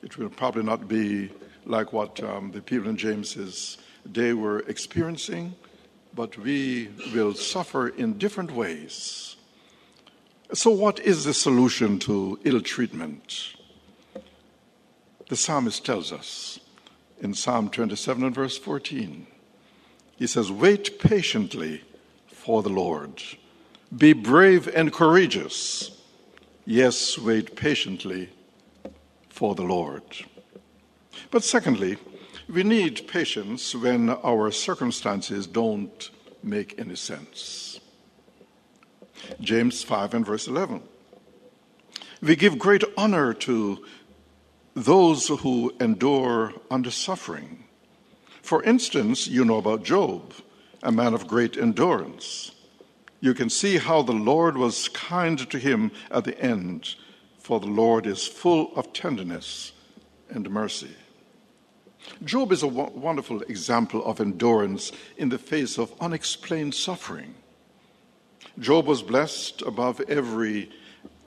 It 0.01 0.18
will 0.18 0.30
probably 0.30 0.63
not 0.63 0.88
be 0.88 1.30
like 1.66 1.94
what 1.94 2.22
um, 2.24 2.51
the 2.51 2.62
people 2.62 2.89
in 2.89 2.98
James's 2.98 3.77
day 4.12 4.34
were 4.34 4.60
experiencing, 4.62 5.54
but 6.16 6.38
we 6.38 6.89
will 7.13 7.34
suffer 7.34 7.89
in 7.89 8.18
different 8.18 8.51
ways. 8.51 9.26
So, 10.54 10.72
what 10.72 11.00
is 11.00 11.25
the 11.25 11.34
solution 11.34 12.00
to 12.00 12.39
ill 12.46 12.62
treatment? 12.62 13.56
The 15.27 15.36
psalmist 15.36 15.86
tells 15.86 16.13
us 16.13 16.62
in 17.20 17.34
Psalm 17.34 17.70
27 17.70 18.24
and 18.24 18.34
verse 18.34 18.58
14. 18.58 19.27
He 20.16 20.25
says, 20.25 20.50
Wait 20.50 21.00
patiently 21.00 21.84
for 22.27 22.63
the 22.63 22.70
Lord. 22.70 23.22
Be 23.96 24.13
brave 24.13 24.70
and 24.74 24.94
courageous. 24.94 25.92
Yes, 26.66 27.18
wait 27.18 27.58
patiently 27.58 28.30
for 29.30 29.54
the 29.54 29.63
Lord. 29.63 30.04
But 31.30 31.44
secondly, 31.44 31.98
we 32.48 32.63
need 32.63 33.06
patience 33.08 33.75
when 33.75 34.10
our 34.10 34.51
circumstances 34.51 35.46
don't 35.46 36.10
make 36.42 36.80
any 36.80 36.96
sense. 36.96 37.76
James 39.39 39.83
5 39.83 40.13
and 40.13 40.25
verse 40.25 40.47
11. 40.47 40.81
We 42.21 42.36
give 42.36 42.57
great 42.57 42.83
honor 42.97 43.33
to 43.33 43.86
those 44.74 45.27
who 45.27 45.74
endure 45.79 46.53
under 46.69 46.91
suffering. 46.91 47.65
For 48.41 48.63
instance, 48.63 49.27
you 49.27 49.43
know 49.43 49.57
about 49.57 49.83
Job, 49.83 50.33
a 50.83 50.91
man 50.91 51.13
of 51.13 51.27
great 51.27 51.57
endurance. 51.57 52.51
You 53.19 53.33
can 53.33 53.50
see 53.50 53.77
how 53.77 54.03
the 54.03 54.13
Lord 54.13 54.57
was 54.57 54.89
kind 54.89 55.38
to 55.50 55.57
him 55.57 55.91
at 56.12 56.24
the 56.24 56.39
end, 56.39 56.95
for 57.39 57.59
the 57.59 57.67
Lord 57.67 58.05
is 58.05 58.27
full 58.27 58.71
of 58.75 58.93
tenderness 58.93 59.74
and 60.29 60.50
mercy. 60.50 60.95
Job 62.24 62.51
is 62.51 62.63
a 62.63 62.67
wonderful 62.67 63.41
example 63.43 64.05
of 64.05 64.21
endurance 64.21 64.91
in 65.17 65.29
the 65.29 65.38
face 65.38 65.77
of 65.77 65.93
unexplained 66.00 66.74
suffering. 66.74 67.36
Job 68.59 68.87
was 68.87 69.03
blessed 69.03 69.61
above 69.61 70.01
every 70.07 70.71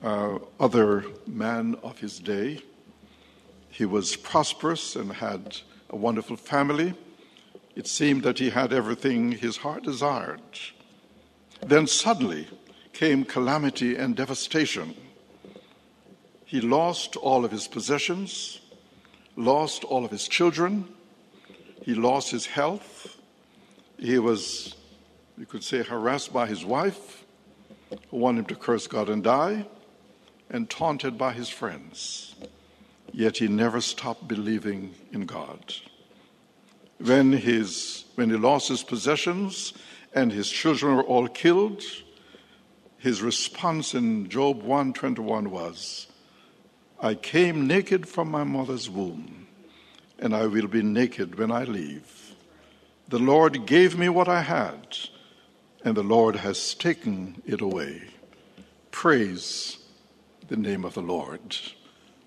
uh, 0.03 0.37
other 0.59 1.05
man 1.25 1.75
of 1.81 1.99
his 1.99 2.19
day. 2.19 2.61
He 3.69 3.85
was 3.85 4.17
prosperous 4.17 4.97
and 4.97 5.13
had 5.13 5.57
a 5.89 5.95
wonderful 5.95 6.35
family. 6.35 6.93
It 7.73 7.87
seemed 7.87 8.23
that 8.23 8.39
he 8.39 8.49
had 8.49 8.73
everything 8.73 9.31
his 9.31 9.57
heart 9.57 9.83
desired. 9.83 10.41
Then 11.65 11.87
suddenly 11.87 12.49
came 12.91 13.23
calamity 13.23 13.95
and 13.95 14.13
devastation. 14.13 14.93
He 16.43 16.59
lost 16.59 17.15
all 17.15 17.45
of 17.45 17.51
his 17.51 17.65
possessions, 17.65 18.59
lost 19.37 19.85
all 19.85 20.03
of 20.03 20.11
his 20.11 20.27
children, 20.27 20.85
he 21.81 21.95
lost 21.95 22.29
his 22.29 22.45
health. 22.45 23.17
He 23.97 24.19
was, 24.19 24.75
you 25.37 25.45
could 25.45 25.63
say, 25.63 25.81
harassed 25.81 26.33
by 26.33 26.45
his 26.45 26.65
wife, 26.65 27.20
wanted 28.11 28.39
him 28.39 28.45
to 28.45 28.55
curse 28.55 28.87
God 28.87 29.09
and 29.09 29.23
die, 29.23 29.65
and 30.49 30.69
taunted 30.69 31.17
by 31.17 31.33
his 31.33 31.49
friends. 31.49 32.35
Yet 33.11 33.37
he 33.37 33.47
never 33.47 33.81
stopped 33.81 34.27
believing 34.27 34.95
in 35.11 35.25
God. 35.25 35.73
When, 36.99 37.31
his, 37.31 38.05
when 38.15 38.29
he 38.29 38.37
lost 38.37 38.69
his 38.69 38.83
possessions 38.83 39.73
and 40.13 40.31
his 40.31 40.49
children 40.49 40.95
were 40.95 41.03
all 41.03 41.27
killed, 41.27 41.83
his 42.97 43.21
response 43.21 43.95
in 43.95 44.29
Job 44.29 44.61
121 44.61 45.49
was, 45.49 46.07
I 46.99 47.15
came 47.15 47.65
naked 47.65 48.07
from 48.07 48.29
my 48.29 48.43
mother's 48.43 48.89
womb, 48.89 49.47
and 50.19 50.35
I 50.35 50.45
will 50.45 50.67
be 50.67 50.83
naked 50.83 51.39
when 51.39 51.51
I 51.51 51.63
leave. 51.63 52.35
The 53.07 53.19
Lord 53.19 53.65
gave 53.65 53.97
me 53.97 54.07
what 54.07 54.27
I 54.27 54.41
had, 54.41 54.97
and 55.83 55.95
the 55.95 56.03
Lord 56.03 56.35
has 56.37 56.73
taken 56.73 57.41
it 57.45 57.61
away. 57.61 58.03
Praise 58.91 59.77
the 60.47 60.57
name 60.57 60.85
of 60.85 60.93
the 60.93 61.01
Lord. 61.01 61.57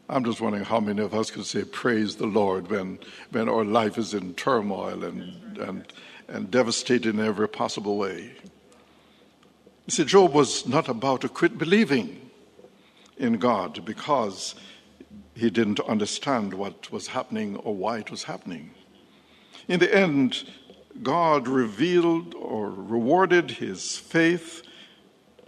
I'm 0.08 0.24
just 0.24 0.40
wondering 0.40 0.64
how 0.64 0.80
many 0.80 1.02
of 1.02 1.14
us 1.14 1.30
can 1.30 1.44
say 1.44 1.64
praise 1.64 2.16
the 2.16 2.26
Lord 2.26 2.70
when, 2.70 2.98
when 3.30 3.48
our 3.48 3.64
life 3.64 3.96
is 3.96 4.12
in 4.12 4.34
turmoil 4.34 5.02
and, 5.04 5.58
and, 5.58 5.92
and 6.28 6.50
devastated 6.50 7.14
in 7.14 7.20
every 7.20 7.48
possible 7.48 7.96
way. 7.96 8.32
You 9.86 9.90
see, 9.90 10.04
Job 10.04 10.32
was 10.32 10.66
not 10.66 10.88
about 10.88 11.22
to 11.22 11.28
quit 11.28 11.58
believing 11.58 12.30
in 13.16 13.38
God 13.38 13.84
because 13.84 14.54
he 15.34 15.50
didn't 15.50 15.80
understand 15.80 16.54
what 16.54 16.90
was 16.90 17.08
happening 17.08 17.56
or 17.56 17.74
why 17.74 17.98
it 17.98 18.10
was 18.10 18.24
happening. 18.24 18.70
In 19.68 19.80
the 19.80 19.94
end, 19.94 20.44
God 21.02 21.48
revealed 21.48 22.34
or 22.34 22.70
rewarded 22.70 23.50
his 23.52 23.96
faith 23.96 24.62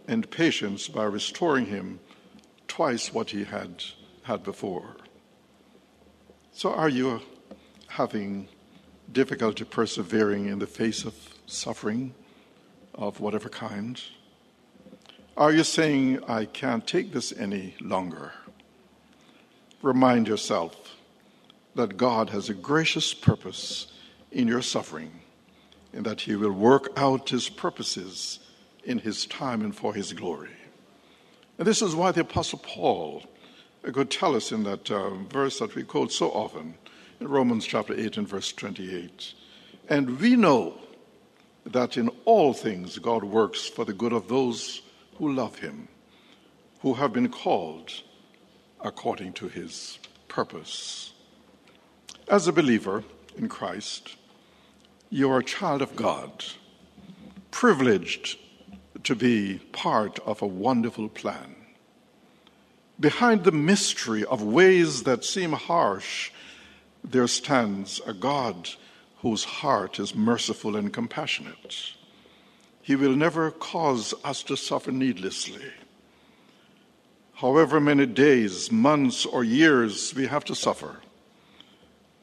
and 0.08 0.28
patience 0.30 0.88
by 0.88 1.04
restoring 1.04 1.66
him 1.66 2.00
twice 2.66 3.12
what 3.12 3.30
he 3.30 3.44
had 3.44 3.84
had 4.22 4.42
before. 4.42 4.96
So, 6.52 6.72
are 6.72 6.88
you 6.88 7.20
having 7.88 8.48
difficulty 9.12 9.64
persevering 9.64 10.46
in 10.46 10.58
the 10.58 10.66
face 10.66 11.04
of 11.04 11.14
suffering 11.46 12.14
of 12.94 13.20
whatever 13.20 13.48
kind? 13.48 14.00
Are 15.36 15.52
you 15.52 15.64
saying, 15.64 16.24
I 16.24 16.46
can't 16.46 16.86
take 16.86 17.12
this 17.12 17.32
any 17.32 17.76
longer? 17.80 18.32
Remind 19.82 20.26
yourself 20.26 20.96
that 21.74 21.96
God 21.96 22.30
has 22.30 22.48
a 22.48 22.54
gracious 22.54 23.14
purpose 23.14 23.92
in 24.32 24.48
your 24.48 24.62
suffering 24.62 25.20
and 25.96 26.04
that 26.04 26.20
He 26.20 26.36
will 26.36 26.52
work 26.52 26.92
out 26.96 27.30
His 27.30 27.48
purposes 27.48 28.38
in 28.84 28.98
His 28.98 29.24
time 29.26 29.62
and 29.62 29.74
for 29.74 29.94
His 29.94 30.12
glory. 30.12 30.50
And 31.58 31.66
this 31.66 31.80
is 31.80 31.96
why 31.96 32.12
the 32.12 32.20
Apostle 32.20 32.58
Paul 32.58 33.24
could 33.82 34.10
tell 34.10 34.36
us 34.36 34.52
in 34.52 34.64
that 34.64 34.90
uh, 34.90 35.10
verse 35.14 35.58
that 35.58 35.74
we 35.74 35.84
quote 35.84 36.12
so 36.12 36.30
often 36.30 36.74
in 37.18 37.28
Romans 37.28 37.64
chapter 37.64 37.98
8 37.98 38.18
and 38.18 38.28
verse 38.28 38.52
28. 38.52 39.32
And 39.88 40.20
we 40.20 40.36
know 40.36 40.78
that 41.64 41.96
in 41.96 42.10
all 42.26 42.52
things 42.52 42.98
God 42.98 43.24
works 43.24 43.66
for 43.66 43.84
the 43.84 43.94
good 43.94 44.12
of 44.12 44.28
those 44.28 44.82
who 45.16 45.32
love 45.32 45.60
him, 45.60 45.88
who 46.80 46.94
have 46.94 47.12
been 47.12 47.30
called 47.30 48.02
according 48.82 49.32
to 49.34 49.48
his 49.48 49.98
purpose. 50.28 51.14
As 52.28 52.46
a 52.46 52.52
believer 52.52 53.02
in 53.38 53.48
Christ, 53.48 54.16
you 55.10 55.30
are 55.30 55.38
a 55.38 55.44
child 55.44 55.82
of 55.82 55.94
God, 55.96 56.44
privileged 57.50 58.38
to 59.04 59.14
be 59.14 59.58
part 59.72 60.18
of 60.20 60.42
a 60.42 60.46
wonderful 60.46 61.08
plan. 61.08 61.54
Behind 62.98 63.44
the 63.44 63.52
mystery 63.52 64.24
of 64.24 64.42
ways 64.42 65.04
that 65.04 65.24
seem 65.24 65.52
harsh, 65.52 66.30
there 67.04 67.28
stands 67.28 68.00
a 68.06 68.12
God 68.12 68.70
whose 69.18 69.44
heart 69.44 69.98
is 70.00 70.14
merciful 70.14 70.76
and 70.76 70.92
compassionate. 70.92 71.92
He 72.82 72.96
will 72.96 73.14
never 73.14 73.50
cause 73.50 74.14
us 74.24 74.42
to 74.44 74.56
suffer 74.56 74.90
needlessly. 74.90 75.72
However 77.34 77.80
many 77.80 78.06
days, 78.06 78.72
months, 78.72 79.26
or 79.26 79.44
years 79.44 80.14
we 80.14 80.26
have 80.26 80.44
to 80.46 80.54
suffer, 80.54 80.96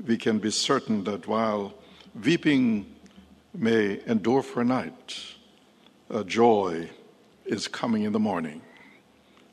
we 0.06 0.18
can 0.18 0.40
be 0.40 0.50
certain 0.50 1.04
that 1.04 1.28
while 1.28 1.76
weeping 2.22 2.96
may 3.54 4.02
endure 4.06 4.42
for 4.42 4.62
a 4.62 4.66
night, 4.66 5.20
a 6.10 6.24
joy 6.24 6.90
is 7.46 7.68
coming 7.68 8.04
in 8.04 8.14
the 8.14 8.20
morning 8.20 8.62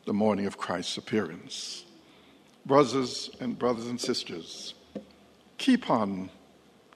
the 0.06 0.14
morning 0.14 0.46
of 0.46 0.58
Christ's 0.58 0.96
appearance. 0.96 1.84
Brothers 2.66 3.30
and 3.38 3.58
brothers 3.58 3.86
and 3.86 4.00
sisters, 4.00 4.74
keep 5.56 5.88
on 5.88 6.30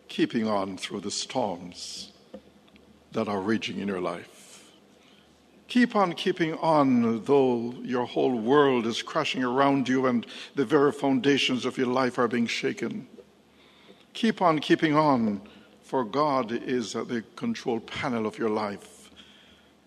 keeping 0.08 0.48
on 0.48 0.76
through 0.76 1.00
the 1.00 1.10
storms 1.10 2.12
that 3.12 3.28
are 3.28 3.40
raging 3.40 3.78
in 3.78 3.86
your 3.86 4.00
life. 4.00 4.64
Keep 5.68 5.94
on 5.94 6.12
keeping 6.14 6.54
on, 6.54 7.24
though 7.24 7.74
your 7.82 8.04
whole 8.04 8.36
world 8.36 8.86
is 8.86 9.00
crashing 9.02 9.44
around 9.44 9.88
you 9.88 10.06
and 10.06 10.26
the 10.54 10.64
very 10.64 10.92
foundations 10.92 11.64
of 11.64 11.78
your 11.78 11.86
life 11.86 12.18
are 12.18 12.28
being 12.28 12.46
shaken. 12.46 13.06
Keep 14.14 14.40
on 14.40 14.60
keeping 14.60 14.96
on, 14.96 15.42
for 15.82 16.04
God 16.04 16.52
is 16.52 16.94
at 16.94 17.08
the 17.08 17.22
control 17.34 17.80
panel 17.80 18.26
of 18.26 18.38
your 18.38 18.48
life. 18.48 19.10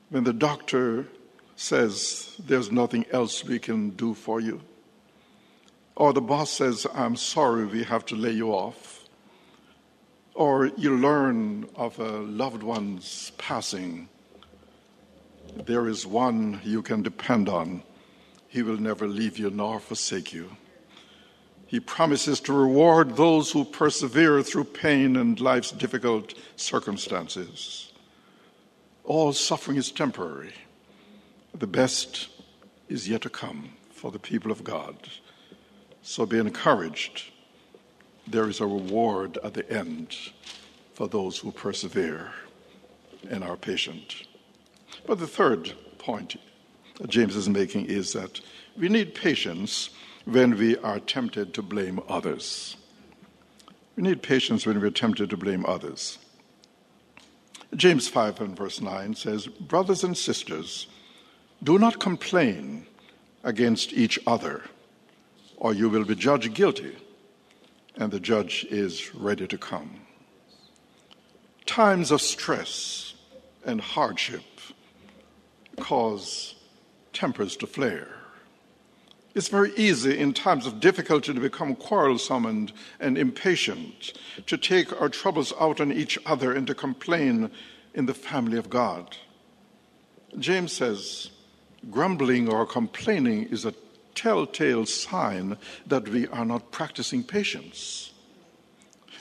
When 0.10 0.26
the 0.26 0.34
doctor 0.34 1.08
says, 1.56 2.36
There's 2.38 2.70
nothing 2.70 3.06
else 3.12 3.46
we 3.46 3.58
can 3.58 3.92
do 3.92 4.14
for 4.14 4.42
you. 4.42 4.62
Or 5.96 6.12
the 6.14 6.22
boss 6.22 6.52
says, 6.52 6.86
I'm 6.94 7.16
sorry, 7.16 7.66
we 7.66 7.84
have 7.84 8.06
to 8.08 8.16
lay 8.16 8.32
you 8.32 8.52
off. 8.52 9.06
Or 10.36 10.68
you 10.78 10.96
learn 10.96 11.68
of 11.76 11.98
a 11.98 12.20
loved 12.20 12.62
one's 12.62 13.32
passing. 13.38 14.10
There 15.56 15.88
is 15.88 16.06
one 16.06 16.62
you 16.64 16.84
can 16.84 17.02
depend 17.02 17.50
on. 17.50 17.82
He 18.48 18.62
will 18.62 18.78
never 18.78 19.08
leave 19.08 19.40
you 19.40 19.50
nor 19.50 19.80
forsake 19.80 20.34
you. 20.34 20.58
He 21.68 21.80
promises 21.80 22.40
to 22.42 22.54
reward 22.54 23.16
those 23.18 23.52
who 23.52 23.66
persevere 23.66 24.42
through 24.42 24.64
pain 24.66 25.18
and 25.18 25.40
life's 25.40 25.72
difficult 25.72 26.34
circumstances. 26.56 27.92
All 29.04 29.34
suffering 29.34 29.78
is 29.78 29.92
temporary. 29.92 30.54
The 31.54 31.68
best 31.68 32.30
is 32.88 33.10
yet 33.10 33.22
to 33.22 33.30
come 33.30 33.74
for 33.92 34.12
the 34.12 34.20
people 34.20 34.52
of 34.52 34.64
God. 34.64 34.96
So 36.02 36.26
be 36.26 36.40
encouraged 36.40 37.32
there 38.28 38.50
is 38.50 38.60
a 38.60 38.66
reward 38.66 39.38
at 39.44 39.54
the 39.54 39.70
end 39.72 40.16
for 40.94 41.08
those 41.08 41.38
who 41.38 41.52
persevere 41.52 42.32
and 43.30 43.44
are 43.44 43.56
patient. 43.56 44.28
But 45.06 45.20
the 45.20 45.28
third 45.28 45.74
point 45.98 46.36
that 47.00 47.10
James 47.10 47.36
is 47.36 47.48
making 47.48 47.86
is 47.86 48.14
that 48.14 48.42
we 48.78 48.90
need 48.90 49.16
patience 49.16 49.90
when 50.28 50.58
we 50.58 50.78
are 50.80 51.00
tempted 51.00 51.54
to 51.54 51.62
blame 51.62 52.02
others. 52.10 52.76
We 53.96 54.04
need 54.04 54.22
patience 54.22 54.66
when 54.66 54.82
we're 54.82 54.90
tempted 54.90 55.30
to 55.30 55.38
blame 55.38 55.66
others. 55.66 56.18
James 57.74 58.10
5 58.10 58.42
and 58.42 58.58
verse 58.58 58.82
9 58.82 59.16
says, 59.16 59.48
Brothers 59.48 60.04
and 60.04 60.18
sisters, 60.18 60.88
do 61.64 61.80
not 61.80 62.00
complain 62.00 62.86
against 63.44 63.94
each 63.94 64.20
other, 64.28 64.64
or 65.56 65.74
you 65.74 65.90
will 65.90 66.04
be 66.04 66.16
judged 66.16 66.54
guilty, 66.54 66.98
and 67.96 68.12
the 68.12 68.20
judge 68.20 68.66
is 68.70 69.16
ready 69.16 69.48
to 69.48 69.58
come. 69.58 70.02
Times 71.66 72.12
of 72.12 72.22
stress 72.22 73.14
and 73.66 73.80
hardship 73.80 74.44
cause 75.80 76.56
tempers 77.14 77.56
to 77.58 77.68
flare. 77.68 78.17
It's 79.38 79.50
very 79.50 79.72
easy 79.76 80.18
in 80.18 80.34
times 80.34 80.66
of 80.66 80.80
difficulty 80.80 81.32
to 81.32 81.40
become 81.40 81.76
quarrelsome 81.76 82.48
and, 82.48 82.74
and 83.00 83.20
impatient, 83.20 84.14
to 84.48 84.58
take 84.58 85.00
our 85.00 85.10
troubles 85.10 85.54
out 85.60 85.80
on 85.80 85.92
each 85.92 86.18
other 86.26 86.52
and 86.54 86.66
to 86.66 86.74
complain 86.74 87.52
in 87.94 88.08
the 88.08 88.16
family 88.16 88.58
of 88.58 88.68
God. 88.72 89.16
James 90.40 90.72
says, 90.74 91.30
grumbling 91.92 92.50
or 92.52 92.66
complaining 92.66 93.44
is 93.50 93.64
a 93.64 93.76
telltale 94.16 94.88
sign 94.88 95.56
that 95.86 96.10
we 96.10 96.26
are 96.30 96.44
not 96.44 96.72
practicing 96.72 97.24
patience. 97.24 98.14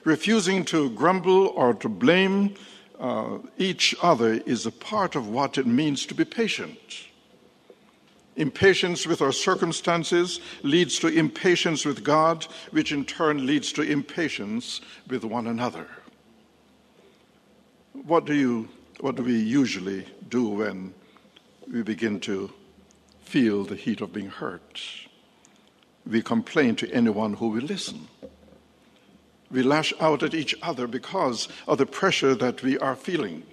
Refusing 0.04 0.64
to 0.64 0.88
grumble 0.88 1.48
or 1.48 1.74
to 1.74 1.90
blame 1.90 2.54
uh, 2.98 3.36
each 3.58 3.94
other 4.00 4.32
is 4.46 4.64
a 4.64 4.72
part 4.72 5.14
of 5.14 5.28
what 5.28 5.58
it 5.58 5.66
means 5.66 6.06
to 6.06 6.14
be 6.14 6.24
patient. 6.24 6.78
Impatience 8.36 9.06
with 9.06 9.22
our 9.22 9.32
circumstances 9.32 10.40
leads 10.62 10.98
to 10.98 11.08
impatience 11.08 11.86
with 11.86 12.04
God, 12.04 12.46
which 12.70 12.92
in 12.92 13.06
turn 13.06 13.46
leads 13.46 13.72
to 13.72 13.82
impatience 13.82 14.82
with 15.08 15.24
one 15.24 15.46
another. 15.46 15.86
What 17.92 18.26
do, 18.26 18.34
you, 18.34 18.68
what 19.00 19.16
do 19.16 19.22
we 19.22 19.38
usually 19.38 20.06
do 20.28 20.48
when 20.48 20.92
we 21.72 21.82
begin 21.82 22.20
to 22.20 22.52
feel 23.22 23.64
the 23.64 23.74
heat 23.74 24.02
of 24.02 24.12
being 24.12 24.28
hurt? 24.28 24.82
We 26.06 26.20
complain 26.20 26.76
to 26.76 26.90
anyone 26.92 27.34
who 27.34 27.48
will 27.48 27.64
listen. 27.64 28.06
We 29.50 29.62
lash 29.62 29.94
out 29.98 30.22
at 30.22 30.34
each 30.34 30.54
other 30.60 30.86
because 30.86 31.48
of 31.66 31.78
the 31.78 31.86
pressure 31.86 32.34
that 32.34 32.62
we 32.62 32.78
are 32.78 32.96
feeling. 32.96 33.44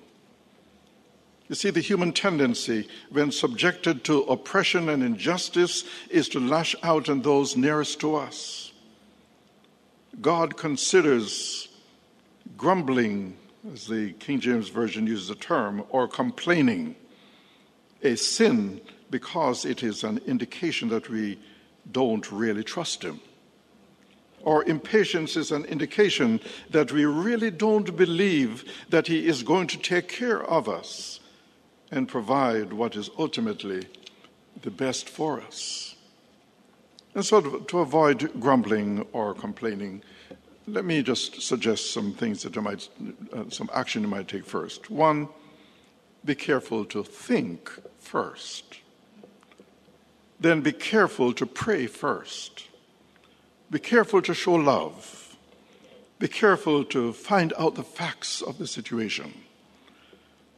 You 1.49 1.55
see, 1.55 1.71
the 1.71 1.81
human 1.81 2.13
tendency, 2.13 2.87
when 3.11 3.31
subjected 3.31 4.03
to 4.05 4.21
oppression 4.23 4.87
and 4.89 5.03
injustice, 5.03 5.83
is 6.09 6.29
to 6.29 6.39
lash 6.39 6.75
out 6.83 7.09
on 7.09 7.21
those 7.21 7.57
nearest 7.57 7.99
to 7.99 8.15
us. 8.15 8.71
God 10.21 10.55
considers 10.55 11.67
grumbling, 12.55 13.35
as 13.73 13.87
the 13.87 14.13
King 14.13 14.39
James 14.39 14.69
Version 14.69 15.05
uses 15.05 15.27
the 15.27 15.35
term, 15.35 15.83
or 15.89 16.07
complaining, 16.07 16.95
a 18.01 18.15
sin 18.15 18.79
because 19.09 19.65
it 19.65 19.83
is 19.83 20.03
an 20.03 20.19
indication 20.25 20.89
that 20.89 21.09
we 21.09 21.39
don't 21.91 22.31
really 22.31 22.63
trust 22.63 23.03
Him. 23.03 23.19
Or 24.43 24.63
impatience 24.63 25.35
is 25.35 25.51
an 25.51 25.65
indication 25.65 26.39
that 26.69 26.91
we 26.91 27.05
really 27.05 27.51
don't 27.51 27.95
believe 27.95 28.63
that 28.89 29.07
He 29.07 29.27
is 29.27 29.43
going 29.43 29.67
to 29.67 29.77
take 29.77 30.07
care 30.07 30.41
of 30.41 30.69
us 30.69 31.19
and 31.93 32.07
provide 32.07 32.73
what 32.73 32.95
is 32.95 33.11
ultimately 33.19 33.85
the 34.63 34.71
best 34.71 35.07
for 35.07 35.39
us. 35.39 35.95
And 37.13 37.23
so, 37.23 37.39
to 37.41 37.79
avoid 37.79 38.31
grumbling 38.39 39.05
or 39.13 39.35
complaining, 39.35 40.01
let 40.65 40.85
me 40.85 41.03
just 41.03 41.43
suggest 41.43 41.93
some 41.93 42.11
things 42.13 42.41
that 42.41 42.55
you 42.55 42.63
might, 42.63 42.89
uh, 43.31 43.43
some 43.49 43.69
action 43.75 44.01
you 44.01 44.07
might 44.07 44.27
take 44.27 44.43
first. 44.43 44.89
One, 44.89 45.29
be 46.25 46.33
careful 46.33 46.83
to 46.85 47.03
think 47.03 47.69
first. 47.99 48.79
Then 50.39 50.61
be 50.61 50.71
careful 50.71 51.31
to 51.33 51.45
pray 51.45 51.85
first. 51.85 52.69
Be 53.69 53.77
careful 53.77 54.21
to 54.23 54.33
show 54.33 54.55
love. 54.55 55.37
Be 56.17 56.27
careful 56.27 56.85
to 56.85 57.13
find 57.13 57.53
out 57.59 57.75
the 57.75 57.83
facts 57.83 58.41
of 58.41 58.57
the 58.57 58.65
situation 58.65 59.33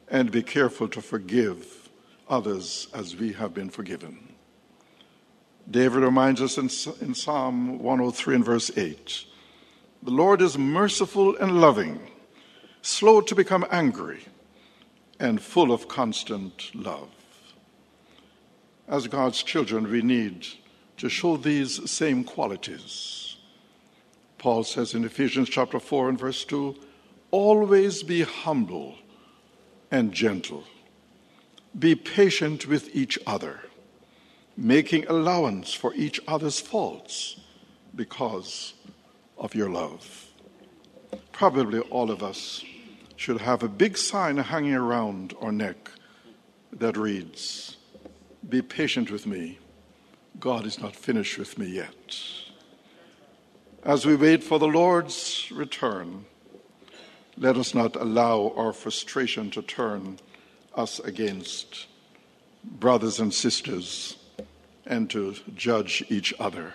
and 0.10 0.32
be 0.32 0.44
careful 0.44 0.88
to 0.90 1.02
forgive 1.02 1.90
others 2.30 2.88
as 2.94 3.16
we 3.16 3.34
have 3.34 3.54
been 3.54 3.70
forgiven. 3.70 4.34
David 5.70 6.04
reminds 6.04 6.42
us 6.42 6.58
in, 6.58 6.70
in, 7.06 7.16
Psalm 7.16 7.80
103 7.80 8.36
and 8.36 8.46
verse 8.46 8.76
8 8.78 9.26
The 10.04 10.12
Lord 10.12 10.42
is 10.42 10.58
merciful 10.58 11.36
and 11.38 11.60
loving, 11.60 12.00
slow 12.82 13.22
to 13.22 13.36
become 13.36 13.66
angry, 13.72 14.26
and 15.20 15.42
full 15.42 15.72
of 15.72 15.88
constant 15.88 16.72
love. 16.76 17.10
As 18.88 19.08
God's 19.08 19.42
children, 19.42 19.90
we 19.90 20.04
need 20.04 20.46
to 20.98 21.10
show 21.10 21.38
these 21.38 21.90
same 21.90 22.24
qualities. 22.24 23.38
Paul 24.38 24.64
says 24.64 24.94
in 24.94 25.04
Ephesians 25.04 25.50
chapter 25.50 25.80
4 25.80 26.10
and 26.10 26.20
verse 26.20 26.46
2 26.46 26.76
always 27.32 28.04
be 28.04 28.22
humble 28.22 28.96
and 29.92 30.12
gentle. 30.12 30.64
Be 31.78 31.96
patient 31.96 32.68
with 32.68 32.96
each 32.96 33.20
other, 33.28 33.62
making 34.56 35.08
allowance 35.08 35.74
for 35.74 35.94
each 35.94 36.20
other's 36.28 36.60
faults 36.60 37.40
because 37.96 38.74
of 39.38 39.56
your 39.56 39.70
love. 39.70 40.28
Probably 41.32 41.80
all 41.80 42.12
of 42.12 42.24
us 42.24 42.64
should 43.16 43.42
have 43.42 43.64
a 43.64 43.68
big 43.68 43.98
sign 43.98 44.38
hanging 44.38 44.74
around 44.74 45.34
our 45.42 45.52
neck 45.52 45.90
that 46.72 46.98
reads, 46.98 47.78
Be 48.48 48.62
patient 48.62 49.12
with 49.12 49.26
me. 49.26 49.60
God 50.40 50.66
is 50.66 50.80
not 50.80 50.96
finished 50.96 51.38
with 51.38 51.58
me 51.58 51.68
yet. 51.68 52.20
As 53.84 54.06
we 54.06 54.16
wait 54.16 54.44
for 54.44 54.60
the 54.60 54.68
Lord's 54.68 55.50
return, 55.52 56.26
let 57.38 57.58
us 57.58 57.74
not 57.74 57.96
allow 57.96 58.54
our 58.56 58.72
frustration 58.72 59.52
to 59.52 59.62
turn 59.62 60.20
us 60.74 61.00
against 61.00 61.88
brothers 62.64 63.20
and 63.20 63.34
sisters 63.34 64.18
and 64.86 65.10
to 65.10 65.36
judge 65.56 66.04
each 66.10 66.34
other. 66.40 66.74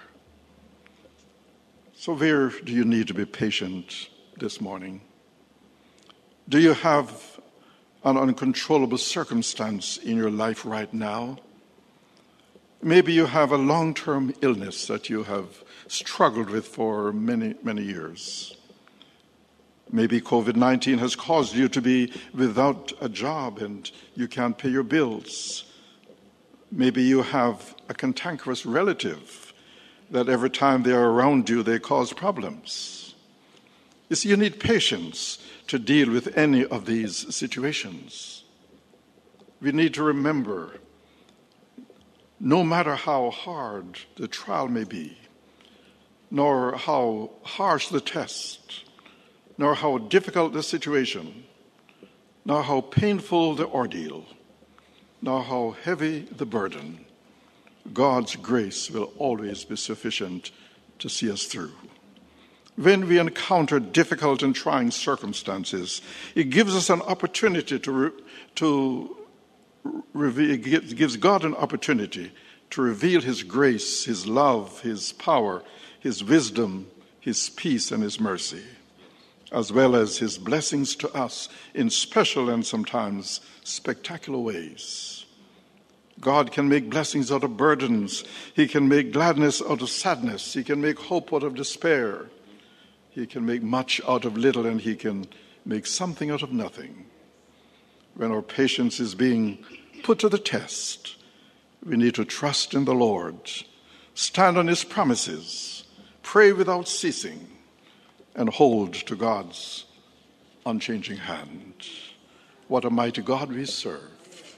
So, 1.95 2.15
where 2.15 2.49
do 2.49 2.73
you 2.73 2.85
need 2.85 3.09
to 3.09 3.15
be 3.15 3.25
patient 3.25 4.09
this 4.39 4.61
morning? 4.61 5.01
Do 6.49 6.59
you 6.59 6.75
have 6.75 7.41
an 8.05 8.17
uncontrollable 8.17 8.99
circumstance 8.99 9.99
in 9.99 10.17
your 10.17 10.31
life 10.31 10.65
right 10.65 10.93
now? 10.93 11.39
Maybe 12.83 13.13
you 13.13 13.27
have 13.27 13.53
a 13.53 13.59
long 13.59 13.93
term 13.93 14.35
illness 14.41 14.87
that 14.87 15.11
you 15.11 15.25
have 15.25 15.63
struggled 15.89 16.49
with 16.49 16.67
for 16.67 17.13
many, 17.13 17.55
many 17.63 17.83
years. 17.83 18.57
Maybe 19.93 20.21
COVID 20.21 20.57
19 20.57 20.99
has 20.99 21.17
caused 21.17 21.55
you 21.55 21.69
to 21.69 21.81
be 21.81 22.13
without 22.33 22.93
a 23.01 23.09
job 23.09 23.59
and 23.59 23.91
you 24.15 24.29
can't 24.29 24.57
pay 24.57 24.69
your 24.69 24.85
bills. 24.85 25.65
Maybe 26.71 27.03
you 27.03 27.23
have 27.23 27.75
a 27.89 27.95
cantankerous 27.95 28.65
relative 28.65 29.53
that 30.11 30.29
every 30.29 30.51
time 30.51 30.83
they 30.83 30.93
are 30.93 31.11
around 31.11 31.49
you, 31.49 31.63
they 31.63 31.79
cause 31.79 32.13
problems. 32.13 33.15
You 34.09 34.17
see, 34.17 34.29
you 34.29 34.37
need 34.37 34.61
patience 34.61 35.39
to 35.69 35.79
deal 35.79 36.11
with 36.11 36.37
any 36.37 36.65
of 36.65 36.87
these 36.87 37.35
situations. 37.35 38.45
We 39.61 39.73
need 39.73 39.95
to 39.95 40.03
remember 40.03 40.79
no 42.41 42.65
matter 42.65 42.95
how 42.95 43.31
hard 43.31 43.99
the 44.17 44.27
trial 44.27 44.69
may 44.69 44.85
be, 44.85 45.19
nor 46.31 46.77
how 46.77 47.31
harsh 47.43 47.89
the 47.89 48.01
test, 48.01 48.85
nor 49.61 49.75
how 49.75 49.99
difficult 49.99 50.55
the 50.55 50.63
situation, 50.63 51.45
nor 52.47 52.63
how 52.63 52.81
painful 52.81 53.55
the 53.57 53.67
ordeal, 53.67 54.25
nor 55.21 55.43
how 55.43 55.77
heavy 55.85 56.21
the 56.35 56.47
burden, 56.47 57.05
God's 57.93 58.37
grace 58.37 58.91
will 58.91 59.13
always 59.19 59.65
be 59.65 59.77
sufficient 59.77 60.51
to 60.99 61.11
see 61.11 61.31
us 61.31 61.45
through. 61.45 61.73
When 62.77 63.07
we 63.07 63.19
encounter 63.19 63.79
difficult 63.79 64.43
and 64.43 64.55
trying 64.55 64.93
circumstances, 64.93 66.01
it 66.35 66.45
gives 66.49 66.75
us 66.75 66.89
an 66.89 67.03
opportunity 67.03 67.79
to, 67.79 67.93
re- 67.93 68.23
to 68.55 69.15
reveal, 70.15 70.53
it 70.53 70.97
gives 70.97 71.19
God 71.19 71.45
an 71.45 71.55
opportunity 71.55 72.33
to 72.71 72.81
reveal 72.81 73.21
His 73.21 73.43
grace, 73.43 74.07
His 74.07 74.27
love, 74.27 74.81
His 74.81 75.13
power, 75.13 75.63
His 76.01 76.25
wisdom, 76.25 76.87
his 77.21 77.51
peace 77.51 77.93
and 77.93 78.03
his 78.03 78.19
mercy, 78.19 78.63
as 79.53 79.73
well 79.73 79.97
as 79.97 80.19
his 80.19 80.39
blessings 80.39 80.95
to 80.97 81.13
us 81.13 81.49
in 81.75 81.91
special 81.91 82.51
and 82.51 82.65
sometimes 82.65 83.41
spectacular 83.65 84.39
ways. 84.39 85.25
God 86.21 86.53
can 86.53 86.69
make 86.69 86.91
blessings 86.91 87.33
out 87.33 87.45
of 87.45 87.57
burdens. 87.57 88.25
He 88.55 88.69
can 88.69 88.89
make 88.89 89.13
gladness 89.13 89.63
out 89.63 89.81
of 89.81 89.89
sadness. 89.89 90.53
He 90.53 90.63
can 90.63 90.81
make 90.81 90.99
hope 90.99 91.33
out 91.33 91.43
of 91.43 91.55
despair. 91.55 92.27
He 93.09 93.27
can 93.27 93.47
make 93.47 93.63
much 93.63 94.01
out 94.07 94.25
of 94.25 94.37
little, 94.37 94.67
and 94.67 94.81
He 94.81 94.95
can 94.95 95.27
make 95.65 95.87
something 95.87 96.31
out 96.31 96.43
of 96.43 96.53
nothing. 96.53 97.07
When 98.15 98.31
our 98.31 98.43
patience 98.43 99.01
is 99.01 99.15
being 99.15 99.65
put 100.03 100.19
to 100.21 100.29
the 100.29 100.39
test, 100.39 101.17
we 101.85 101.97
need 101.97 102.15
to 102.17 102.25
trust 102.25 102.75
in 102.75 102.85
the 102.85 102.95
Lord, 102.95 103.51
stand 104.15 104.59
on 104.59 104.67
His 104.67 104.85
promises, 104.85 105.85
pray 106.23 106.53
without 106.53 106.87
ceasing, 106.87 107.49
and 108.35 108.49
hold 108.49 108.95
to 108.95 109.17
God's 109.17 109.87
unchanging 110.67 111.17
hand. 111.17 111.87
What 112.69 112.85
a 112.85 112.91
mighty 112.91 113.23
God 113.23 113.51
we 113.51 113.65
serve. 113.65 114.57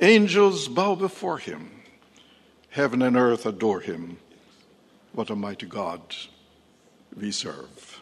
Angels 0.00 0.68
bow 0.68 0.94
before 0.94 1.38
him, 1.38 1.70
heaven 2.70 3.02
and 3.02 3.16
earth 3.16 3.46
adore 3.46 3.80
him. 3.80 4.18
What 5.12 5.30
a 5.30 5.36
mighty 5.36 5.66
God 5.66 6.00
we 7.16 7.32
serve. 7.32 8.00